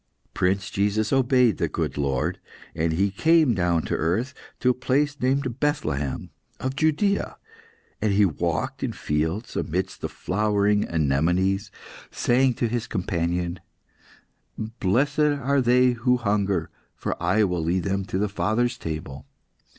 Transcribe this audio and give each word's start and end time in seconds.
"Prince 0.33 0.71
Jesus 0.71 1.13
obeyed 1.13 1.57
the 1.59 1.67
good 1.67 1.95
Lord, 1.95 2.39
and 2.73 2.91
He 2.91 3.11
came 3.11 3.53
down 3.53 3.83
to 3.83 3.93
earth, 3.95 4.33
to 4.59 4.71
a 4.71 4.73
place 4.73 5.15
named 5.21 5.59
Bethlehem 5.59 6.31
of 6.59 6.75
Judaea. 6.75 7.37
And 8.01 8.11
He 8.11 8.25
walked 8.25 8.81
in 8.83 8.93
fields, 8.93 9.55
amidst 9.55 10.01
the 10.01 10.09
flowering 10.09 10.85
anemones, 10.87 11.69
saying 12.09 12.55
to 12.55 12.67
His 12.67 12.87
companion 12.87 13.59
"'Blessed 14.57 15.19
are 15.19 15.61
they 15.61 15.91
who 15.91 16.17
hunger, 16.17 16.71
for 16.95 17.15
I 17.21 17.43
will 17.43 17.63
lead 17.63 17.83
them 17.83 18.03
to 18.05 18.17
My 18.17 18.25
Father's 18.25 18.79
table! 18.79 19.27